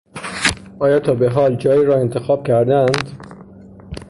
آیا 0.79 0.99
تا 0.99 1.13
به 1.15 1.29
حال 1.29 1.55
جایی 1.55 1.85
را 1.85 1.97
انتخاب 1.97 2.47
کردهاند؟ 2.47 3.09